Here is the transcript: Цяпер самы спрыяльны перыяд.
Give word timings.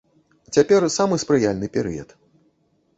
Цяпер 0.57 0.87
самы 0.97 1.21
спрыяльны 1.27 1.71
перыяд. 1.79 2.19